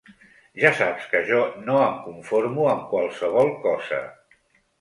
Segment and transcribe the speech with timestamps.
[0.61, 4.01] Ja saps que jo no em conformo amb qualsevol cosa.